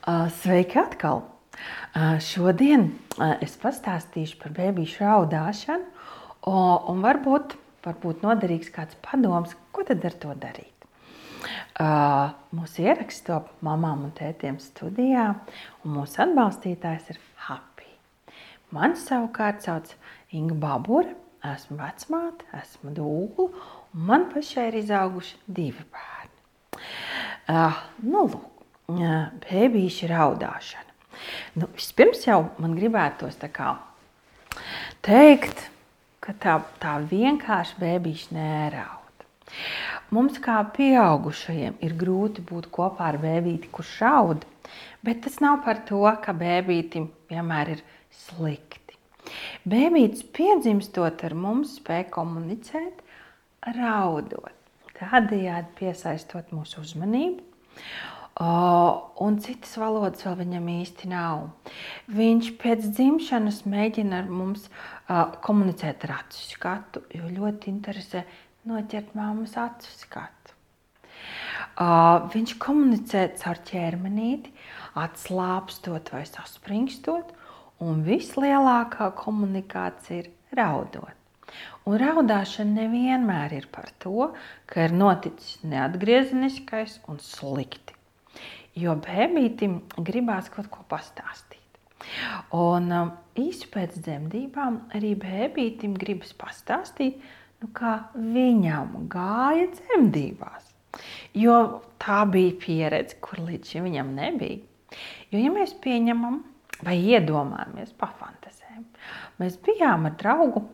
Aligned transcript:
Sveiki 0.00 0.78
atkal! 0.80 1.26
Šodien 2.24 2.86
es 3.44 3.52
pastāstīšu 3.60 4.38
par 4.40 4.54
bērnu 4.56 4.86
raudāšanu, 4.96 5.84
un 6.48 7.02
varbūt, 7.04 7.52
varbūt 7.84 8.22
noderīgs 8.24 8.72
kāds 8.72 8.96
padoms, 9.04 9.52
ko 9.76 9.84
tad 9.84 10.04
ar 10.08 10.16
to 10.22 10.32
darīt. 10.40 10.86
Mūsu 12.56 12.86
ieraksts 12.86 13.26
top 13.28 13.50
mamām 13.66 14.06
un 14.08 14.14
tētiem 14.16 14.56
studijā, 14.62 15.26
un 15.84 15.98
mūsu 15.98 16.22
atbalstītājs 16.24 17.12
ir 17.12 17.20
Happy. 17.44 17.88
Mani 18.72 18.96
savukārt 18.96 19.66
sauc 19.66 19.92
Inga 20.32 20.56
Babura, 20.64 21.12
esmu 21.44 21.76
vecmāte, 21.80 22.48
esmu 22.56 22.94
dūla, 22.96 23.50
un 23.92 24.08
man 24.08 24.30
pašai 24.32 24.70
ir 24.70 24.80
izauguši 24.80 25.42
divi 25.60 25.84
bērni. 25.92 26.38
Nu, 28.06 28.24
lūk, 28.30 28.49
bērnīša 28.98 30.08
raudāšana. 30.10 30.90
Nu, 31.58 31.68
vispirms 31.76 32.24
jau 32.26 32.44
man 32.62 32.76
gribētos 32.78 33.36
teikt, 35.04 35.66
ka 36.20 36.34
tā, 36.40 36.56
tā 36.80 36.96
vienkārši 37.10 37.78
bērnīša 37.80 38.36
neraud. 38.36 39.26
Mums, 40.14 40.38
kā 40.42 40.58
pieaugušajiem, 40.76 41.78
ir 41.86 41.94
grūti 41.98 42.42
būt 42.46 42.70
kopā 42.74 43.10
ar 43.12 43.18
bērnīti, 43.22 43.70
kurš 43.74 43.92
raud, 44.04 44.46
bet 45.06 45.22
tas 45.26 45.38
nav 45.42 45.62
par 45.66 45.82
to, 45.88 46.02
ka 46.24 46.34
bērnītim 46.36 47.08
vienmēr 47.30 47.76
ir 47.76 47.84
slikti. 48.24 48.96
Bērnītis 49.70 50.24
piedzimstot 50.34 51.22
ar 51.26 51.36
mums, 51.38 51.76
spēj 51.78 52.08
komunicēt, 52.14 53.04
raudot, 53.76 54.56
tādējādi 54.98 55.76
piesaistot 55.78 56.50
mūsu 56.56 56.82
uzmanību 56.82 57.46
un 58.38 59.38
citas 59.42 59.74
valodas 59.76 60.22
vēl 60.24 60.36
viņam 60.38 60.68
īsti 60.72 61.08
nav. 61.10 61.48
Viņš 62.14 62.52
pēc 62.62 62.86
dzimšanas 62.94 63.64
mēģina 63.68 64.22
ar 64.22 64.30
mums 64.30 64.68
komunicēt 65.44 66.06
ar 66.06 66.20
acu 66.20 66.44
skatu, 66.46 67.02
jo 67.10 67.28
ļoti 67.28 67.72
interesē 67.72 68.24
noķert 68.70 69.12
māmas 69.18 69.56
acu 69.60 69.90
skatu. 69.98 70.56
Viņš 72.32 72.56
komunicē 72.62 73.26
caur 73.40 73.60
ķermenīti, 73.68 74.52
atslābstot 75.00 76.12
vai 76.14 76.24
saspringstot, 76.28 77.34
un 77.80 78.02
vislielākā 78.04 79.10
komunikācija 79.16 80.24
ir 80.24 80.32
raudot. 80.56 81.16
Un 81.88 81.96
raudāšana 81.98 82.84
nevienmēr 82.84 83.56
ir 83.56 83.70
par 83.72 83.88
to, 83.98 84.30
ka 84.70 84.86
ir 84.86 84.94
noticis 84.94 85.58
neatgriezeniskais 85.66 87.00
un 87.10 87.18
slikti 87.24 87.96
jo 88.78 88.94
bērnam 89.04 89.80
gribās 90.06 90.50
kaut 90.52 90.70
ko 90.72 90.84
pastāstīt. 90.90 91.58
Un 92.56 92.88
um, 92.96 93.12
īsi 93.38 93.68
pēc 93.72 93.98
dzemdībām 94.04 94.80
arī 94.96 95.14
bērnam 95.20 95.96
gribas 96.00 96.32
pastāstīt, 96.38 97.20
nu, 97.60 97.70
kā 97.76 97.96
viņam 98.14 99.08
gāja 99.12 99.68
dzemdībās. 99.74 100.70
Jo 101.38 101.56
tā 102.02 102.24
bija 102.26 102.56
pieredze, 102.62 103.18
kur 103.22 103.42
līdz 103.46 103.74
šim 103.74 103.86
viņam 103.86 104.14
nebija. 104.16 104.62
Jo, 105.30 105.38
ja 105.38 105.50
mēs 105.54 105.76
pieņemam 105.84 106.40
vai 106.82 106.96
iedomājamies, 107.12 107.92
pafantazējam, 108.00 108.86
mēs 109.38 109.58
bijām 109.62 110.08
ar 110.08 110.16
draugu, 110.18 110.64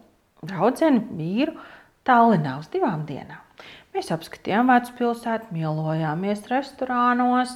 draugu 0.46 1.02
vīru 1.18 1.56
Tallinā 2.06 2.54
uz 2.60 2.70
divām 2.70 3.02
dienām. 3.08 3.45
Mēs 3.96 4.10
apskatījām 4.12 4.68
vecpilsētu, 4.68 5.54
mielojāmies 5.56 6.42
restorānos, 6.50 7.54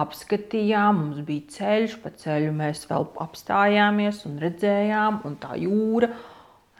apskatījām, 0.00 1.02
mums 1.02 1.18
bija 1.26 1.52
ceļš, 1.52 1.98
pa 2.00 2.12
ceļu 2.22 2.54
mēs 2.56 2.86
vēl 2.88 3.04
apstājāmies 3.20 4.22
un 4.30 4.38
redzējām, 4.40 5.18
un 5.28 5.36
tā 5.42 5.58
jūra. 5.60 6.08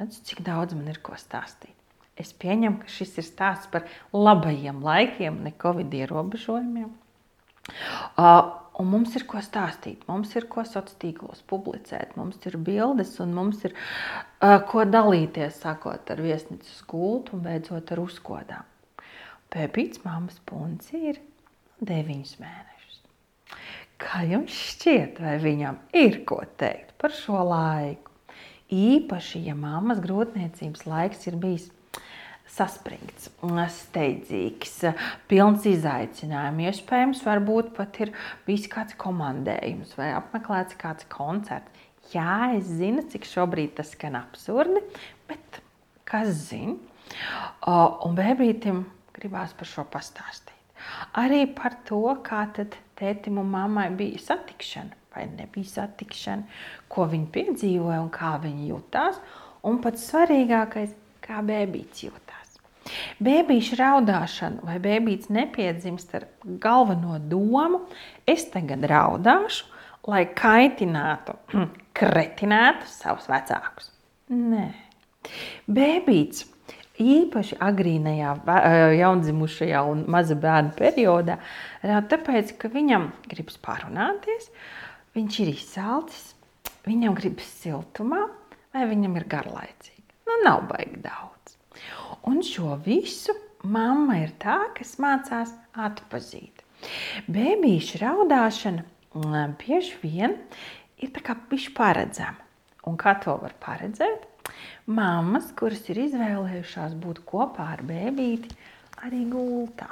Redz, 0.00 0.22
cik 0.30 0.40
daudz 0.46 0.72
man 0.78 0.88
ir 0.88 1.02
ko 1.04 1.18
stāstīt. 1.20 1.76
Es 2.16 2.32
pieņemu, 2.32 2.80
ka 2.80 2.88
šis 2.94 3.12
ir 3.20 3.28
stāsts 3.28 3.68
par 3.68 3.84
labajiem 4.16 4.80
laikiem, 4.80 5.42
ne 5.44 5.52
covid 5.60 5.92
ierobežojumiem. 6.00 6.88
Uh, 8.16 8.48
un 8.80 8.92
mums 8.96 9.12
ir 9.20 9.28
ko 9.28 9.44
stāstīt, 9.44 10.08
mums 10.08 10.32
ir 10.40 10.48
ko 10.48 10.64
sociālos 10.64 10.96
tīklos 11.04 11.44
publicēt, 11.52 12.16
mums 12.16 12.40
ir 12.48 12.56
bildes 12.56 13.18
un 13.20 13.36
mums 13.36 13.60
ir 13.68 13.76
uh, 13.76 14.56
ko 14.72 14.88
dalīties, 14.88 15.60
sākot 15.68 16.16
ar 16.16 16.28
viesnīcas 16.30 16.84
gultu 16.88 17.36
un 17.36 17.44
beidzot 17.44 17.92
ar 17.92 18.08
uzkodām. 18.08 18.71
Pēpīts 19.52 20.00
mammas 20.06 20.38
punci 20.48 20.96
ir 21.10 21.18
9 21.84 22.38
mēnešus. 22.40 23.02
Kā 24.00 24.22
jums 24.24 24.54
šķiet, 24.56 25.20
vai 25.20 25.36
viņam 25.42 25.76
ir 25.98 26.22
ko 26.28 26.40
teikt 26.58 26.94
par 26.98 27.12
šo 27.12 27.42
laiku? 27.50 28.08
Īpaši, 28.72 29.42
ja 29.50 29.54
mammas 29.58 30.00
grūtniecības 30.00 30.86
laiks 30.88 31.26
ir 31.28 31.36
bijis 31.36 31.68
saspringts, 32.48 33.28
steidzīgs, 33.76 34.78
pilns 35.28 35.66
izaicinājumu. 35.68 36.64
Iespējams, 36.70 37.20
varbūt 37.26 37.74
pat 37.76 38.00
ir 38.04 38.14
bijis 38.48 38.64
kāds 38.72 38.96
komandējums 39.00 39.92
vai 40.00 40.14
apmeklēts 40.16 40.80
kāds 40.80 41.08
koncerts. 41.12 41.84
Jā, 42.12 42.54
es 42.56 42.72
zinu, 42.80 43.04
cik 43.08 43.28
šobrīd 43.28 43.76
tas 43.76 43.92
skan 43.92 44.16
absurdi, 44.18 44.80
bet 45.28 45.60
kas 46.08 46.32
zina? 46.48 46.80
Un 47.68 48.16
bērnam 48.16 48.82
gribās 49.16 49.54
par 49.58 49.68
šo 49.68 49.86
pastāstīt. 49.92 50.58
Arī 51.18 51.44
par 51.54 51.78
to, 51.86 52.02
kā 52.26 52.46
tad 52.56 52.74
tētim 52.98 53.38
un 53.38 53.52
mammai 53.52 53.90
bija 53.94 54.18
satikšana 54.22 55.02
vai 55.14 55.26
nebija 55.36 55.68
satikšana, 55.68 56.46
ko 56.92 57.06
viņi 57.10 57.28
piedzīvoja 57.34 58.00
un 58.02 58.10
kā 58.12 58.34
viņi 58.42 58.70
jutās. 58.70 59.18
Un 59.68 59.78
pats 59.82 60.08
svarīgākais, 60.10 60.94
kā 61.22 61.42
bērns 61.46 62.04
jutās. 62.06 62.56
Bēbīša 63.22 63.78
raudāšana 63.78 64.64
vai 64.66 64.78
bērns 64.82 65.28
nepiedzimst 65.30 66.16
ar 66.18 66.26
galveno 66.62 67.20
domu, 67.30 67.84
es 68.26 68.48
tagad 68.50 68.82
raudāšu, 68.90 69.68
lai 70.10 70.24
kaitinātu, 70.34 71.36
kretinātu 71.98 72.88
savus 72.90 73.28
vecākus. 73.30 73.92
Nē, 74.32 74.66
bērns 75.70 76.46
īpaši 77.02 77.58
agrīnajā, 77.62 78.34
jaundzimušajā 78.98 79.82
un 79.90 80.04
maza 80.12 80.36
bērna 80.38 80.74
periodā, 80.78 81.38
tāpēc, 81.82 82.54
ka 82.60 82.70
viņam 82.72 83.10
gribas 83.30 83.58
parunāties, 83.62 84.48
viņš 85.16 85.38
ir 85.44 85.52
izsalcis, 85.52 86.32
viņam 86.86 87.16
gribas 87.18 87.50
siltumā, 87.62 88.24
vai 88.72 88.88
viņam 88.90 89.18
ir 89.20 89.28
garlaicīgi. 89.30 90.06
Nu, 90.28 90.38
nav 90.46 90.66
baigi 90.70 91.02
daudz. 91.04 91.56
Un 92.30 92.42
šo 92.46 92.76
visu 92.84 93.34
mamma 93.62 94.22
ir 94.22 94.34
tā, 94.42 94.58
kas 94.76 94.96
mācās 95.02 95.52
atpazīt. 95.74 96.62
Bēbīša 97.30 98.00
raudāšana 98.02 99.46
bieži 99.60 99.98
vien 100.02 100.38
ir 101.02 101.12
tā 101.14 101.22
kā 101.26 101.36
pišķi 101.50 101.74
paredzama. 101.76 102.38
Un 102.88 102.96
kā 102.98 103.14
to 103.22 103.36
var 103.38 103.54
paredzēt? 103.62 104.26
Māmas, 104.90 105.50
kuras 105.58 105.84
ir 105.92 106.04
izvēlējušās 106.08 106.96
būt 107.02 107.22
kopā 107.28 107.72
ar 107.76 107.84
bērnu, 107.86 108.54
arī 109.06 109.26
gultā. 109.30 109.90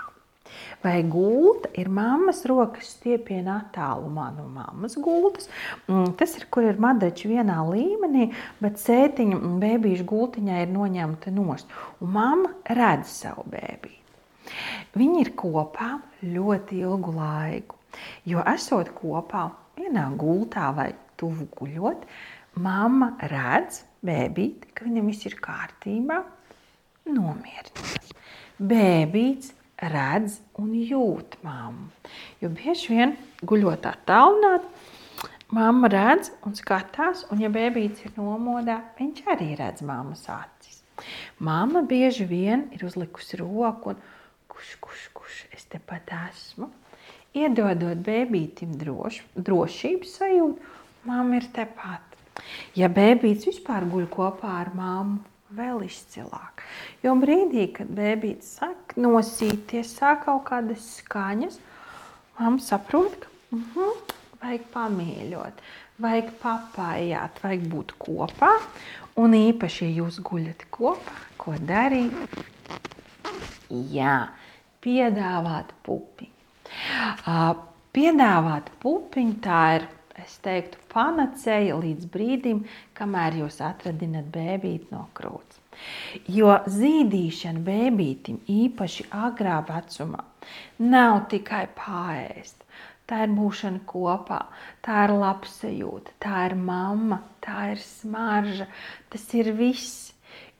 Vai 0.82 1.02
gulta 1.06 1.68
ir 1.78 1.90
mammas 1.92 2.40
rokas 2.48 2.88
stiepienā 2.96 3.56
attālumā 3.60 4.30
no 4.34 4.46
mammas 4.50 4.96
gultas? 4.98 5.50
Mm, 5.86 6.14
tas 6.18 6.34
ir, 6.38 6.46
kur 6.50 6.66
ir 6.66 6.80
madači 6.80 7.30
vienā 7.30 7.60
līmenī, 7.68 8.30
bet 8.62 8.80
sētiņa 8.82 9.38
bērnu 9.62 10.06
gultiņā 10.10 10.62
ir 10.64 10.72
noņemta 10.74 11.34
nost. 11.36 11.70
Un 12.00 12.14
mamma 12.16 12.54
redz 12.80 13.12
savu 13.20 13.46
bērnu. 13.52 13.96
Viņi 14.96 15.20
ir 15.22 15.34
kopā 15.38 15.92
ļoti 16.24 16.80
ilgu 16.82 17.12
laiku, 17.14 17.76
jo 18.26 18.42
esot 18.54 18.90
kopā 18.96 19.44
vienā 19.78 20.08
gultā 20.18 20.70
vai 20.74 20.90
tuvu 21.20 21.46
guļot, 21.60 22.08
mamma 22.64 23.12
redz 23.30 23.84
bēbīti, 24.06 24.72
ka 24.74 24.86
viņam 24.86 25.08
viss 25.10 25.26
ir 25.28 25.36
kārtībā, 25.42 26.20
nomierinās. 27.10 28.12
Bēbīts 28.60 29.54
redz 29.80 30.40
un 30.60 30.72
jūt 30.76 31.38
mammu. 31.44 31.88
Jo 32.42 32.50
bieži 32.52 32.94
vien 32.94 33.14
guļot 33.46 33.86
attālināt, 33.88 34.66
mamma 35.56 35.88
redz 35.92 36.32
un 36.46 36.56
skatās, 36.58 37.24
un 37.32 37.40
ja 37.44 37.50
bēbīts 37.52 38.04
ir 38.06 38.16
nomodā, 38.18 38.80
viņš 38.98 39.24
arī 39.34 39.54
redz 39.60 39.84
mammas 39.86 40.26
acis. 40.32 40.82
Mamma 41.40 41.80
bieži 41.88 42.26
vien 42.28 42.66
ir 42.76 42.84
uzlikusi 42.84 43.40
roku 43.40 43.94
un 43.94 44.04
kurš, 44.52 44.76
kurš, 44.84 45.08
kurš, 45.16 45.40
es 45.56 45.64
tepat 45.72 46.12
esmu. 46.28 46.68
Iedodot 47.36 48.02
bēbītim 48.04 48.74
droš, 48.76 49.22
drošības 49.38 50.16
sajūtu, 50.18 50.72
mamma 51.06 51.38
ir 51.38 51.46
tepat. 51.54 52.09
Ja 52.78 52.88
bērns 52.92 53.46
vispār 53.48 53.86
guļ 53.90 54.06
kopā 54.12 54.52
ar 54.62 54.70
māmu, 54.76 55.18
vēl 55.56 55.82
izcilāk. 55.86 56.62
Jo 57.02 57.16
brīdī, 57.18 57.66
kad 57.74 57.90
bērns 57.94 58.54
sāk 58.60 58.94
nosīties, 59.00 59.96
sāk 59.98 60.24
kaut 60.28 60.44
kādas 60.50 60.86
skaņas, 61.00 61.58
mamma 62.38 62.62
saprot, 62.64 63.18
ka 63.20 63.28
uh 63.56 63.62
-huh, 63.74 64.16
vajag 64.42 64.66
pamīļot, 64.74 65.62
vajag 66.00 66.30
papājāt, 66.42 67.42
vajag 67.42 67.66
būt 67.72 67.94
kopā. 67.98 68.52
Un 69.20 69.34
īpaši, 69.34 69.84
ja 69.84 70.02
jūs 70.02 70.20
guļat 70.24 70.66
kopā, 70.70 71.16
ko 71.36 71.54
darīt? 71.68 72.12
Jā, 73.68 74.28
piedāvāt 74.80 75.74
pupiņu. 75.86 76.32
Piedāvāt 77.90 78.70
pupiņu 78.82 79.36
tā 79.44 79.62
ir, 79.76 79.88
es 80.20 80.36
teiktu, 80.44 80.78
panacēja 80.92 81.76
līdz 81.80 82.08
brīdim, 82.12 82.62
kamēr 82.98 83.40
jūs 83.42 83.60
atradinat 83.64 84.30
bēbīti 84.34 84.92
no 84.94 85.06
krūts. 85.16 85.60
Jo 86.28 86.58
zīdīšana 86.68 87.62
bēbītim 87.66 88.40
īpaši 88.50 89.06
agrā 89.16 89.60
vecumā 89.68 90.24
nav 90.92 91.22
tikai 91.32 91.66
pārēst. 91.78 92.66
Tā 93.10 93.24
ir 93.26 93.32
būšana 93.34 93.80
kopā, 93.90 94.44
tā 94.86 95.04
ir 95.08 95.16
labsajūta, 95.18 96.14
tā 96.22 96.44
ir 96.46 96.54
mamma, 96.54 97.18
tā 97.42 97.72
ir 97.72 97.80
smarža. 97.82 98.68
Tas 99.10 99.24
ir 99.34 99.50
viss. 99.58 100.12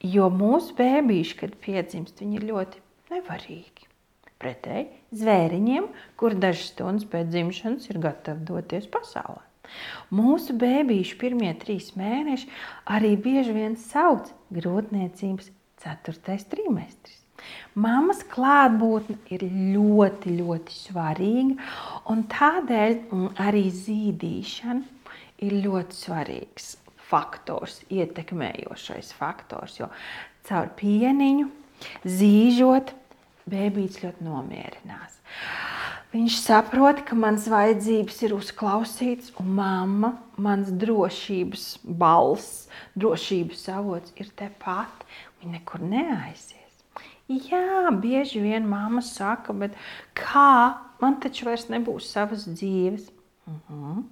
Jo 0.03 0.27
mūsu 0.33 0.73
bērniši, 0.75 1.37
kad 1.39 1.53
piedzimst, 1.63 2.19
viņi 2.19 2.39
ir 2.39 2.47
ļoti 2.49 2.81
nevarīgi. 3.13 3.87
Pretēji 4.41 4.89
zvēriņiem, 5.21 5.87
kur 6.17 6.35
dažas 6.35 6.73
stundas 6.73 7.07
pēc 7.11 7.29
dzimšanas 7.31 7.87
ir 7.91 8.01
gatavi 8.03 8.43
doties 8.49 8.89
pasaulē. 8.91 9.50
Mūsu 10.13 10.55
bērniši 10.59 11.17
pirmie 11.21 11.51
trīs 11.61 11.91
mēneši 11.99 12.49
arī 12.91 13.15
bieži 13.19 13.55
vien 13.55 13.77
sauc 13.79 14.31
grūtniecības 14.53 15.51
ceturtais 15.81 16.45
trimestris. 16.51 17.17
Māmas 17.73 18.21
klātbūtne 18.29 19.17
ir 19.33 19.47
ļoti, 19.49 20.35
ļoti 20.41 20.75
svarīga, 20.75 21.55
un 22.11 22.25
tādēļ 22.29 22.99
arī 23.41 23.63
zīdīšana 23.73 25.17
ir 25.41 25.57
ļoti 25.65 25.97
svarīgs 25.97 26.75
faktors, 27.11 27.81
ietekmējošais 27.91 29.11
faktors. 29.17 29.79
Jo 29.81 29.89
caur 30.47 30.69
pieniņu 30.77 31.49
zīžot, 32.05 32.93
bērns 33.49 34.01
ļoti 34.03 34.27
nomierinās. 34.27 35.17
Viņš 36.11 36.37
saprot, 36.43 37.05
ka 37.07 37.15
mans 37.15 37.45
vajadzības 37.47 38.17
ir 38.25 38.33
uzklausīts, 38.35 39.29
un 39.39 39.53
mamma, 39.55 40.09
mans 40.35 40.67
drošības 40.81 41.67
balss, 41.85 42.65
drošības 42.99 43.61
avots 43.71 44.11
ir 44.19 44.27
tepat. 44.35 45.05
Viņa 45.39 45.53
nekur 45.55 45.85
neaizies. 45.87 46.59
Jā, 47.31 47.87
bieži 48.03 48.41
vien 48.43 48.67
mamma 48.67 48.99
saka, 49.07 49.55
bet 49.55 49.77
kā 50.19 50.75
man 50.99 51.15
taču 51.23 51.47
vairs 51.47 51.69
nebūs 51.71 52.11
savas 52.11 52.43
dzīves? 52.49 53.07
Uh 53.47 53.53
mhm, 53.53 53.79
-huh, 53.79 54.03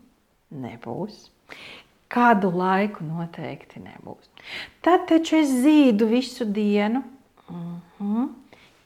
nebūs. 0.63 1.29
Kādu 2.09 2.55
laiku 2.55 3.03
noteikti 3.03 3.83
nebūs. 3.83 4.31
Tad 4.81 5.07
taču 5.11 5.35
es 5.35 5.51
zīdu 5.51 6.07
visu 6.07 6.45
dienu. 6.45 7.03
Uh 7.49 7.55
mhm. 7.55 7.81
-huh. 7.99 8.29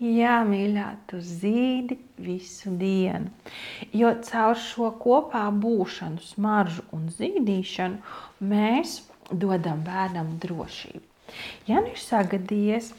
Jā, 0.01 0.39
mīļā, 0.47 0.87
tu 1.07 1.19
zīdi 1.21 1.99
visu 2.17 2.73
dienu. 2.79 3.29
Jo 3.93 4.15
caur 4.25 4.57
šo 4.57 4.89
kopā 4.99 5.45
būšanu, 5.53 6.23
smaržu 6.33 6.83
un 6.95 7.05
zīdīšanu 7.13 8.47
mēs 8.49 9.01
dodam 9.29 9.83
bērnam 9.85 10.33
drošību. 10.41 11.05
Ja 11.69 11.79
nu 11.81 11.93
ir 11.93 12.01
sagadījies, 12.01 12.91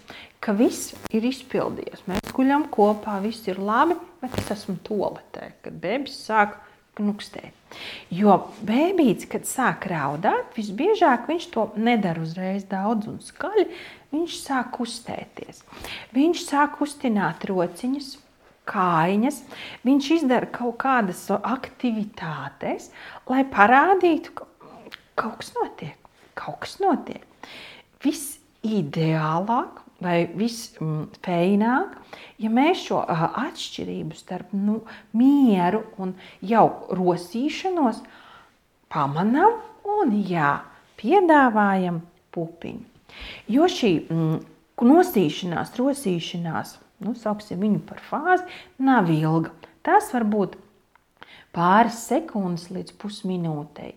ka 0.42 0.54
viss 0.56 0.94
ir 1.14 1.26
izpildījies. 1.28 2.06
Mēs 2.08 2.32
guļam 2.34 2.68
kopā, 2.72 3.18
viss 3.24 3.46
ir 3.50 3.60
labi, 3.60 3.98
bet 4.22 4.38
es 4.40 4.54
esmu 4.54 4.78
toaletē, 4.86 5.50
kad 5.66 5.76
bērns 5.82 6.16
sāk 6.24 6.56
knukstēt. 6.98 7.78
Jo 8.14 8.36
bērns, 8.66 9.26
kad 9.30 9.46
sāk 9.48 9.88
raudāt, 9.90 10.52
visbiežāk 10.56 11.28
viņš 11.30 11.46
to 11.54 11.68
nedara 11.76 12.22
uzreiz 12.22 12.66
daudz 12.70 13.10
un 13.10 13.20
skaļi. 13.24 13.66
Viņš 14.14 14.36
sāk 14.44 14.70
kustēties. 14.76 15.64
Viņš 16.14 16.44
sāk 16.46 16.76
kustināt 16.78 17.46
rociņas, 17.50 18.12
kājiņas. 18.70 19.40
Viņš 19.86 20.10
izdara 20.20 20.50
kaut 20.54 20.78
kādas 20.84 21.24
aktivitātes, 21.34 22.90
lai 23.30 23.42
parādītu, 23.50 24.36
ka 24.38 24.48
kaut 25.18 25.40
kas 25.42 25.54
notiek. 25.58 25.98
Kaut 26.38 26.62
kas 26.62 26.78
notiek. 26.82 27.26
Viss 28.02 28.38
vai 30.04 30.24
vispējīgāk, 30.36 31.96
ja 32.44 32.50
mēs 32.52 32.86
šo 32.88 33.00
atšķirību 33.08 34.18
starp 34.18 34.52
nu, 34.56 34.82
mieru 35.16 35.84
un 35.98 36.14
jau 36.44 36.66
rosīšanos 36.94 38.02
pamanām 38.92 39.58
un 39.98 40.16
jā, 40.28 40.58
piedāvājam 41.00 42.02
pupiņu. 42.34 42.84
Jo 43.50 43.68
šī 43.70 43.92
mm, 44.02 44.38
nosīšanās, 44.84 45.74
rosīšanās, 45.78 46.76
nu, 47.04 47.14
sauksim 47.18 47.62
viņu 47.62 47.82
par 47.88 48.02
fāzi, 48.02 48.46
nav 48.82 49.10
ilga. 49.12 49.52
Tas 49.84 50.10
var 50.14 50.24
būt 50.28 50.56
pāris 51.54 52.02
sekundes 52.08 52.68
līdz 52.74 52.96
pusminūtei. 53.00 53.94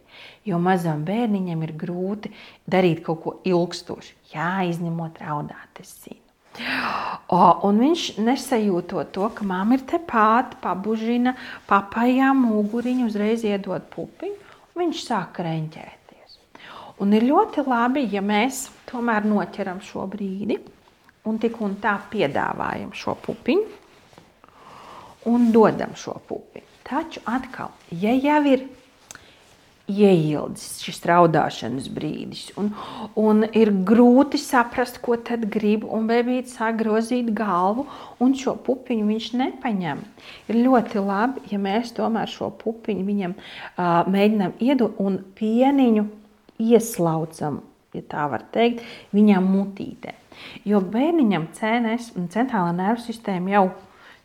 Jo 0.47 0.59
mazam 0.61 1.03
bērniņam 1.07 1.65
ir 1.67 1.73
grūti 1.81 2.31
darīt 2.69 3.03
kaut 3.05 3.23
ko 3.23 3.35
ilgstošu. 3.47 4.15
Jā, 4.33 4.53
izņemot 4.69 5.19
raudāt, 5.23 5.81
es 5.81 5.91
zinu. 6.05 6.23
O, 7.29 7.39
un 7.67 7.77
viņš 7.83 8.03
nesajūtot 8.23 9.11
to, 9.13 9.27
ka 9.35 9.45
mamma 9.45 9.77
ir 9.77 9.83
tepat, 9.89 10.55
pabužina, 10.63 11.35
papajā 11.69 12.31
muguriņu, 12.33 13.11
uzreiz 13.11 13.45
iedod 13.45 13.85
pupiņu, 13.93 14.37
un 14.73 14.81
viņš 14.81 15.03
sāk 15.05 15.41
reņķēties. 15.45 16.39
Un 17.03 17.13
ir 17.13 17.27
ļoti 17.29 17.65
labi, 17.67 18.07
ja 18.09 18.23
mēs 18.25 18.67
tomēr 18.89 19.27
noķeram 19.29 19.83
šo 19.85 20.07
brīdi 20.09 20.57
un 21.29 21.37
tik 21.41 21.59
un 21.61 21.75
tā 21.83 21.97
piedāvājam 22.09 22.95
šo 22.95 23.13
pupiņu 23.27 23.67
un 25.27 25.51
dodam 25.53 25.93
šo 25.99 26.15
pupiņu. 26.27 26.66
Taču 26.87 27.19
atkal, 27.27 27.73
ja 27.91 28.13
jau 28.15 28.41
ir 28.47 28.61
ieildzis 29.87 30.81
šis 30.83 30.99
raudāšanas 31.07 31.87
brīdis, 31.95 32.49
un, 32.59 32.73
un 33.15 33.45
ir 33.55 33.71
grūti 33.87 34.39
saprast, 34.39 34.99
ko 35.03 35.15
tad 35.15 35.45
grib, 35.51 35.85
un 35.87 36.09
bērns 36.09 36.57
sāk 36.57 36.81
grozīt 36.81 37.31
galvu, 37.35 37.87
un 38.23 38.35
šo 38.35 38.57
pupiņu 38.65 39.07
viņš 39.07 39.29
nepaņem. 39.39 40.03
Ir 40.51 40.59
ļoti 40.65 41.03
labi, 41.03 41.43
ja 41.53 41.59
mēs 41.63 41.95
tomēr 41.95 42.31
šo 42.31 42.51
pupiņu 42.59 43.07
viņam 43.07 43.35
uh, 43.39 44.03
mēģinām 44.11 44.55
iedot 44.67 44.99
un 44.99 45.21
pieniņu 45.39 46.07
ieslaucam, 46.67 47.61
ja 47.95 48.03
tā 48.11 48.27
var 48.31 48.43
teikt, 48.51 48.83
viņam 49.15 49.47
mutītē. 49.55 50.17
Jo 50.67 50.83
bērniņam 50.83 51.47
CNS 51.55 52.11
un 52.19 52.27
centrālā 52.33 52.75
nervu 52.75 53.07
sistēma 53.07 53.55
jau 53.55 53.67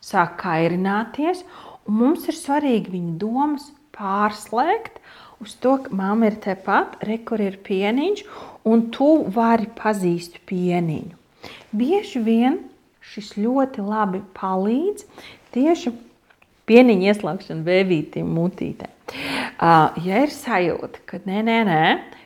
sāk 0.03 0.35
kairināties, 0.43 1.45
mums 1.87 2.27
ir 2.31 2.37
svarīgi 2.37 2.93
viņa 2.93 3.15
domas 3.21 3.69
pārslēgt 3.95 4.99
uz 5.43 5.55
to, 5.61 5.77
ka 5.83 5.93
mamma 5.95 6.31
ir 6.31 6.39
tepat, 6.43 6.97
re, 7.07 7.19
kur 7.27 7.41
ir 7.43 7.59
pieniņš, 7.65 8.23
un 8.69 8.87
tu 8.95 9.09
vari 9.35 9.67
pazīt 9.77 10.39
pieniņu. 10.49 11.19
Bieži 11.75 12.21
vien 12.23 12.61
šis 13.13 13.33
ļoti 13.35 13.83
labi 13.83 14.23
palīdz 14.37 15.05
tieši 15.53 15.91
pieniņa 16.69 17.11
ieslēgšana 17.11 17.65
bēbītim 17.67 18.29
mutītē. 18.37 18.89
Ja 19.59 20.21
ir 20.23 20.31
sajūta, 20.31 21.03
ka 21.09 21.19
nē, 21.27 21.43
nē, 21.45 21.57
nē, 21.67 21.81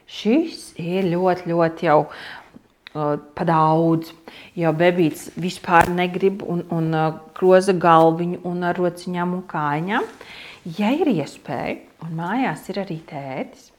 šis 0.08 0.70
ir 0.80 1.10
ļoti, 1.10 1.50
ļoti 1.52 1.90
jau 1.90 2.02
pa 2.94 3.48
daudz. 3.48 4.14
Jo 4.58 4.72
bebīts 4.78 5.32
vispār 5.38 5.90
negrib 5.94 6.44
un, 6.46 6.64
un 6.74 6.94
groza 7.38 7.76
galviņu 7.78 8.42
un 8.48 8.66
ar 8.68 8.78
rociņām 8.80 9.38
un 9.38 9.46
kājām. 9.50 10.06
Ja 10.78 10.90
ir 10.92 11.08
iespēja, 11.14 11.78
un 12.04 12.18
mājās 12.18 12.66
ir 12.72 12.82
arī 12.82 12.98
tētis, 13.08 13.70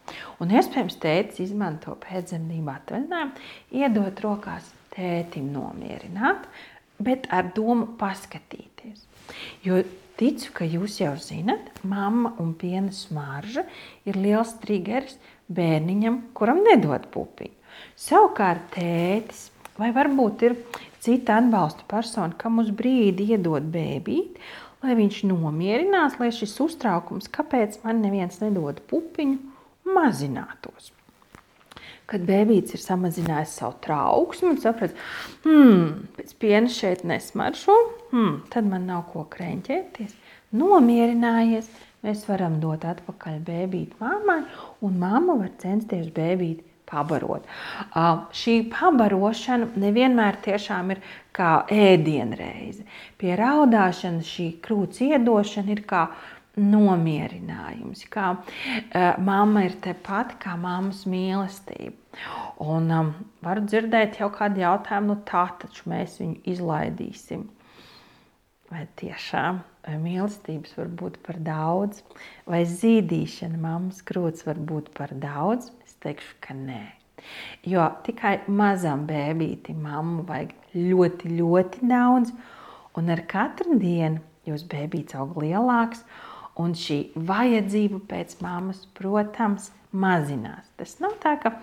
un 0.40 0.54
iespējams 0.56 0.96
tētis 1.02 1.42
izmanto 1.48 1.98
pēcdzemdību 2.06 2.72
atvaļinājumu, 2.72 3.46
iedot 3.76 4.22
rokās 4.24 4.70
tētim 4.94 5.50
nomierināt, 5.52 6.46
bet 7.02 7.28
ar 7.34 7.50
domu 7.54 7.90
paskatīties. 8.00 9.04
Jo 9.66 9.82
ticu, 10.18 10.54
ka 10.56 10.66
jūs 10.66 10.98
jau 11.02 11.12
zinat, 11.20 11.68
mamma 11.84 12.32
un 12.42 12.54
piena 12.58 12.94
smarža 12.94 13.66
ir 14.08 14.18
liels 14.18 14.56
trigeris 14.62 15.18
bērniņam, 15.52 16.22
kuram 16.36 16.64
nedod 16.64 17.06
pupiņu. 17.12 17.54
Savukārt 17.98 18.72
tētis 18.74 19.48
vai 19.78 19.92
varbūt 19.94 20.44
ir 20.48 20.56
cita 21.04 21.38
atbalsta 21.40 21.86
persona, 21.90 22.34
kam 22.38 22.60
uz 22.62 22.70
brīdi 22.74 23.30
iedod 23.34 23.68
bēbīti, 23.72 24.42
lai 24.84 24.94
viņš 24.98 25.24
nomierinās, 25.30 26.18
lai 26.20 26.30
šis 26.34 26.54
uztraukums, 26.62 27.30
kāpēc 27.34 27.80
man 27.84 28.02
neviens 28.04 28.40
nedod 28.42 28.80
pupiņu, 28.90 29.38
mazinātos. 29.88 30.92
kad 32.08 32.22
bērns 32.24 32.72
ir 32.72 32.80
samazinājis 32.80 33.58
savu 33.58 33.74
trauksmi 33.84 34.54
un 34.54 34.60
saprot, 34.62 34.94
hmm, 35.44 36.06
pēc 36.16 36.30
piena 36.40 36.70
šeit 36.72 37.02
nesmaršo, 37.04 37.74
hmm, 38.14 38.38
tad 38.48 38.64
man 38.64 38.86
nav 38.88 39.02
ko 39.12 39.26
krēķēties. 39.28 40.14
Nomierinājies, 40.56 41.68
mēs 42.06 42.24
varam 42.30 42.56
dot 42.62 42.86
atpakaļ 42.88 43.42
bērnu 43.44 43.98
mammai, 44.00 44.38
un 44.80 44.96
mamma 45.02 45.36
var 45.42 45.52
censties 45.60 46.08
bērnu 46.16 46.62
pabarot. 46.88 47.46
Uh, 47.92 48.24
šī 48.34 48.60
pabarošana 48.72 49.70
nevienmēr 49.80 50.40
tiešām 50.44 50.94
ir 50.94 51.04
kā 51.36 51.52
ēdienreize. 51.72 52.86
Pie 53.20 53.36
raudāšanas 53.38 54.28
šī 54.28 54.50
krūts 54.64 55.04
iedošana 55.06 55.74
ir 55.76 55.84
kā 55.88 56.08
nomierinājums, 56.58 58.02
kā 58.10 58.32
uh, 58.34 59.20
mamma 59.22 59.68
ir 59.68 59.78
tepat, 59.84 60.34
kā 60.42 60.56
mammas 60.58 61.04
mīlestība. 61.06 61.94
Un 62.64 62.90
um, 62.90 63.12
varu 63.44 63.62
dzirdēt 63.68 64.18
jau 64.18 64.32
kādu 64.34 64.64
jautājumu, 64.64 65.12
nu 65.12 65.20
tā 65.28 65.46
taču 65.60 65.86
mēs 65.92 66.18
viņu 66.18 66.40
izlaidīsim. 66.50 67.46
Vai 68.68 68.84
tiešām 69.00 69.62
vai 69.86 69.96
mīlestības 70.02 70.74
var 70.76 70.90
būt 71.00 71.20
par 71.24 71.38
daudz, 71.40 72.02
vai 72.48 72.64
zīdīšana 72.68 73.60
mammas 73.62 74.02
krūts 74.04 74.44
var 74.48 74.58
būt 74.60 74.90
par 74.98 75.14
daudz? 75.16 75.70
Teikšu, 76.04 76.36
ka 76.44 76.54
nē. 76.54 76.84
Jo 77.66 77.88
tikai 78.06 78.36
mazam 78.46 79.06
bērnam 79.08 79.82
mammu 79.82 80.24
vajag 80.28 80.54
ļoti, 80.74 81.32
ļoti 81.40 81.88
daudz, 81.90 82.32
un 82.98 83.10
ar 83.14 83.24
katru 83.30 83.78
dienu 83.80 84.22
jūs 84.48 84.64
bērns 84.70 85.16
aug 85.18 85.36
lielāks, 85.42 86.04
un 86.58 86.74
šī 86.78 87.00
vajadzība 87.14 88.00
pēc 88.10 88.38
mammas, 88.42 88.84
protams, 88.98 89.70
mazinās. 89.92 90.70
Tas 90.78 90.96
nav 91.02 91.18
tā, 91.22 91.36
ka 91.42 91.54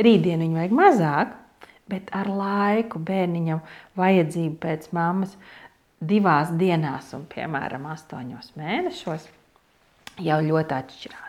rītdien 0.00 0.42
viņu 0.44 0.60
vajag 0.60 0.76
mazāk, 0.78 1.32
bet 1.88 2.12
ar 2.16 2.28
laiku 2.28 3.00
bērniņam 3.00 3.62
vajadzība 3.98 4.60
pēc 4.66 4.90
mammas 4.96 5.34
divās 5.98 6.52
dienās, 6.60 7.10
un 7.16 7.24
piemēram, 7.32 7.88
astoņos 7.90 8.52
mēnešos, 8.58 9.26
jau 10.22 10.38
ļoti 10.44 10.78
atšķirās. 10.78 11.28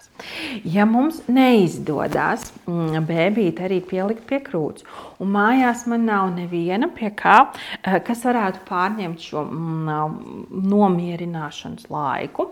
Ja 0.68 0.84
mums 0.88 1.22
neizdodas 1.32 2.50
mm, 2.68 3.06
bērnīt 3.08 3.62
arī 3.64 3.80
pielikt 3.86 4.26
pie 4.28 4.42
krūts, 4.44 4.84
un 5.22 5.32
mājās 5.32 5.86
man 5.88 6.06
nav 6.10 6.34
neviena 6.36 6.90
kā, 7.16 7.38
eh, 7.84 8.00
kas 8.04 8.26
varētu 8.28 8.66
pārņemt 8.68 9.24
šo 9.30 9.46
mm, 9.46 10.66
nomierināšanas 10.74 11.88
laiku, 11.94 12.50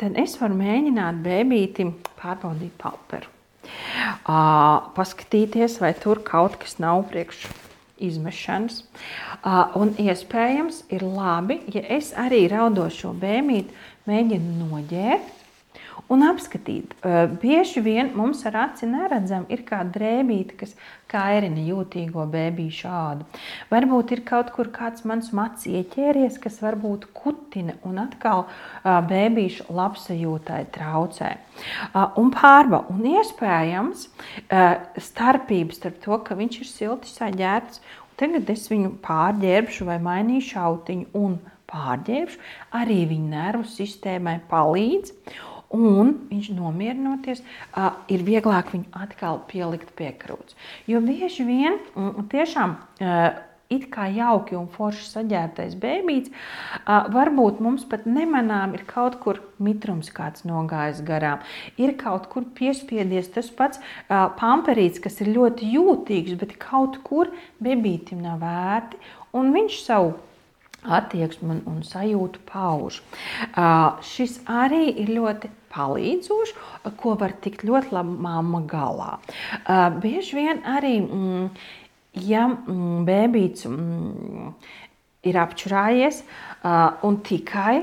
tad 0.00 0.18
es 0.20 0.36
varu 0.40 0.58
mēģināt 0.60 1.22
bērnīti 1.24 1.88
pārbaudīt 2.20 2.76
palperu. 2.80 3.30
Paskatīties, 4.26 5.78
vai 5.80 5.92
tur 5.94 6.20
kaut 6.26 6.58
kas 6.60 6.80
nav 6.82 7.04
priekš 7.08 7.46
izmešanas. 8.02 8.82
Un 9.78 9.94
iespējams, 10.02 10.82
ir 10.92 11.06
labi, 11.06 11.60
ja 11.72 11.84
es 11.96 12.10
arī 12.18 12.44
raudošo 12.50 13.14
bēmīti 13.22 13.70
mēģinu 14.10 14.66
noģērbt 14.66 15.41
un 16.12 16.24
apskatīt. 16.26 16.94
Bieži 17.42 17.82
vien 17.84 18.10
mums 18.16 18.42
ar 18.48 18.58
aci 18.66 18.88
neredzam, 18.88 19.46
ir 19.52 19.64
kāda 19.68 19.92
drēbīte, 19.96 20.56
kas 20.60 20.74
kairina 21.12 21.60
jūtīgo 21.60 22.24
bērnu 22.32 22.68
šādu. 22.72 23.26
Varbūt 23.72 24.14
ir 24.16 24.24
kaut 24.28 24.52
kur 24.54 24.70
kāds 24.72 25.04
mans 25.08 25.30
mats 25.36 25.66
ieķēries, 25.68 26.38
kas 26.42 26.60
varbūt 26.64 27.08
kutina 27.16 27.76
un 27.88 28.00
atkal 28.02 28.46
bērnu 28.84 29.48
labsajūtai 29.72 30.62
traucē. 30.74 31.32
Un 32.20 32.32
pārba, 32.34 32.84
un 32.92 33.04
iespējams 33.12 34.08
starpības 35.08 35.80
starp 35.80 36.02
to, 36.04 36.18
ka 36.24 36.36
viņš 36.38 36.60
ir 36.60 36.68
silti 36.68 37.12
saģērbts, 37.12 37.80
tagad 38.20 38.50
es 38.52 38.68
viņu 38.70 38.96
pārģērbšu 39.04 39.88
vai 39.88 39.98
mainīšu 40.02 40.60
autiņu 40.60 41.08
un 41.18 41.38
pārģērbšu, 41.72 42.42
arī 42.76 43.00
viņa 43.08 43.32
nervu 43.32 43.68
sistēmai 43.68 44.38
palīdz. 44.50 45.16
Un 45.72 46.10
viņš 46.28 46.50
nomierinoties, 46.52 47.40
ir 48.12 48.26
vieglāk 48.26 48.74
viņu 48.74 48.90
atkal 48.92 49.40
pielikt 49.48 49.94
pie 49.96 50.10
krūts. 50.20 50.58
Jo 50.90 51.00
bieži 51.00 51.46
vien 51.48 51.80
tiešām 52.28 52.76
it 53.72 53.86
kā 53.92 54.06
jauki 54.12 54.56
un 54.58 54.66
forši 54.72 55.06
saģērbtais 55.08 55.76
bērns, 55.80 56.28
varbūt 57.14 57.62
mums 57.64 57.86
pat 57.88 58.04
nemanām 58.04 58.74
ir 58.76 58.84
kaut 58.88 59.16
kur 59.22 59.40
mitrums 59.62 60.10
kāds 60.12 60.44
nogājis 60.48 61.00
garām. 61.08 61.40
Ir 61.80 61.94
kaut 62.00 62.28
kur 62.32 62.44
piespiedies 62.58 63.32
tas 63.32 63.48
pats 63.48 63.80
pamperīts, 64.10 65.00
kas 65.00 65.20
ir 65.24 65.32
ļoti 65.36 65.70
jūtīgs, 65.72 66.36
bet 66.42 66.58
kaut 66.60 67.00
kur 67.06 67.32
bebītim 67.64 68.20
nav 68.24 68.44
vērti, 68.44 69.00
un 69.32 69.54
viņš 69.56 69.80
savu 69.86 70.12
attieksmi 70.82 71.46
un, 71.54 71.58
un 71.70 71.82
sajūtu 71.86 72.42
pauž. 72.48 73.00
Šis 74.12 74.40
arī 74.50 74.88
ir 75.04 75.12
ļoti 75.14 75.50
palīdzoši, 75.72 76.56
ko 77.00 77.16
var 77.20 77.34
tikt 77.44 77.64
ļoti 77.68 77.94
labi 77.96 78.16
mamma 78.26 78.62
galā. 78.70 79.10
Bieži 80.02 80.38
vien 80.38 80.62
arī, 80.68 80.94
mm, 81.02 81.50
ja 82.28 82.46
mm, 82.52 83.02
bērns 83.08 83.66
mm, 83.70 84.54
ir 85.28 85.42
apčurājies 85.42 86.22
un 87.06 87.20
tikai 87.26 87.76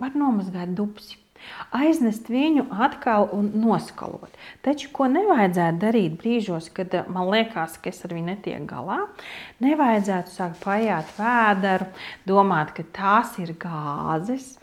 var 0.00 0.18
nomazgāt 0.18 0.76
dupsi 0.78 1.18
aiznest 1.74 2.28
viņu 2.32 2.66
atkal 2.84 3.28
un 3.34 3.50
noskalot. 3.60 4.32
Taču, 4.64 4.90
ko 4.94 5.08
nevajadzētu 5.12 5.82
darīt 5.82 6.16
brīžos, 6.20 6.70
kad 6.74 6.94
man 7.12 7.30
liekas, 7.32 7.78
ka 7.82 7.92
es 7.92 8.00
ar 8.06 8.14
viņu 8.16 8.30
netieku 8.30 8.68
galā, 8.70 9.00
nevajadzētu 9.64 10.34
sākt 10.34 10.62
pajāt 10.64 11.12
vēderu, 11.18 11.90
domāt, 12.28 12.74
ka 12.76 12.86
tās 12.96 13.36
ir 13.42 13.54
gāzes, 13.60 14.56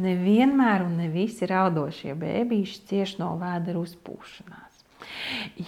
nevienmēr 0.00 0.84
un 0.86 0.98
ne 1.02 1.08
visi 1.12 1.48
raudošie 1.48 2.14
bērniši 2.18 2.84
cieš 2.88 3.16
no 3.20 3.34
vēdera 3.40 3.80
uzpūšanās. 3.82 4.70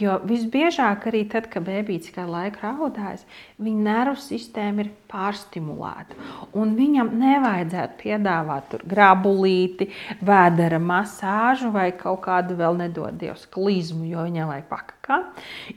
Jo 0.00 0.19
visbiežāk 0.25 1.09
arī 1.11 1.25
tad, 1.31 1.49
kad 1.52 1.64
bērns 1.66 2.12
kādu 2.14 2.33
laiku 2.33 2.62
raudājas, 2.62 3.25
viņa 3.62 3.83
nervu 3.87 4.21
sistēma 4.23 4.85
ir 4.85 4.90
pārstimulēta. 5.11 6.16
Un 6.57 6.76
viņam 6.78 7.11
nevajadzētu 7.19 7.99
piedāvāt 8.02 8.78
grabulīti, 8.88 9.90
vēdera 10.25 10.81
masāžu 10.83 11.73
vai 11.75 11.90
kaut 11.99 12.23
kādu 12.28 12.57
vēl 12.61 12.78
nedod 12.85 13.19
dievs 13.21 13.47
klizmu, 13.50 14.07
jo 14.09 14.25
viņam 14.28 14.54
vajag 14.54 14.71
pakakā. 14.71 15.21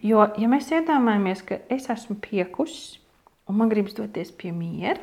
Jo, 0.06 0.30
ja 0.38 0.50
mēs 0.52 0.72
iedomājamies, 0.78 1.44
ka 1.48 1.62
es 1.74 1.90
esmu 1.94 2.20
piekusis 2.24 2.98
un 3.48 3.62
man 3.62 3.72
gribas 3.72 3.96
doties 3.98 4.34
pie 4.36 4.52
miera, 4.52 5.02